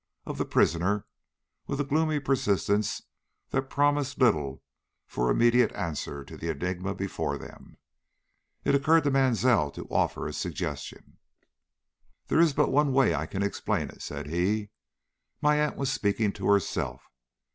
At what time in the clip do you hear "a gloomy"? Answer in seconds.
1.79-2.19